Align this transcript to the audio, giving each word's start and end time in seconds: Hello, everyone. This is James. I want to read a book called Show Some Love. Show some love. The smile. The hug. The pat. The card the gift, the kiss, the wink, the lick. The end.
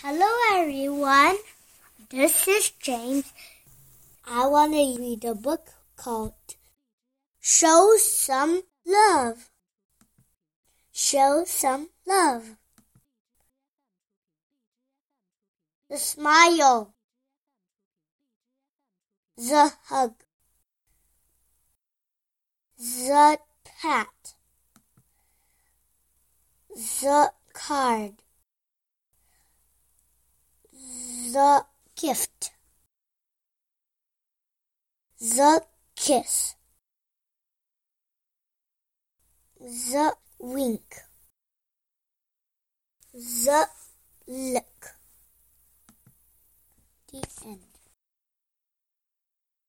Hello, 0.00 0.30
everyone. 0.52 1.38
This 2.08 2.46
is 2.46 2.70
James. 2.70 3.32
I 4.24 4.46
want 4.46 4.72
to 4.72 4.96
read 4.96 5.24
a 5.24 5.34
book 5.34 5.70
called 5.96 6.34
Show 7.40 7.96
Some 7.96 8.62
Love. 8.86 9.50
Show 10.92 11.42
some 11.46 11.88
love. 12.06 12.54
The 15.90 15.96
smile. 15.96 16.94
The 19.36 19.72
hug. 19.86 20.14
The 22.78 23.38
pat. 23.64 24.34
The 26.70 27.32
card 27.52 28.22
the 31.32 31.64
gift, 31.96 32.52
the 35.20 35.62
kiss, 35.96 36.54
the 39.58 40.12
wink, 40.38 40.94
the 43.12 43.66
lick. 44.26 44.64
The 47.10 47.24
end. 47.46 47.77